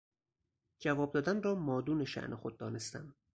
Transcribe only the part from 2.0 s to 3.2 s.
شان خود دانستم.